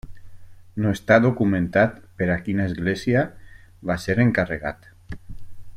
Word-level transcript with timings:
No 0.83 0.93
està 0.97 1.17
documentat 1.25 1.99
per 2.21 2.29
a 2.35 2.39
quina 2.47 2.67
església 2.71 3.25
va 3.91 3.99
ser 4.07 4.17
encarregat. 4.25 4.91